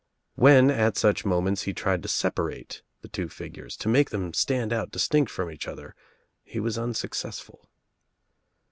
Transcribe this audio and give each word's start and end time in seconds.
When 0.33 0.71
at 0.71 0.97
such 0.97 1.25
moments 1.25 1.61
he 1.61 1.75
tried 1.75 2.01
to 2.01 2.09
separate 2.09 2.81
the 3.03 3.07
two 3.07 3.29
figures, 3.29 3.77
to 3.77 3.87
make 3.87 4.09
them 4.09 4.33
stand 4.33 4.73
out 4.73 4.89
distinct 4.89 5.29
from 5.29 5.51
each 5.51 5.67
other, 5.67 5.93
he 6.43 6.59
was 6.59 6.75
un 6.75 6.95
successful. 6.95 7.69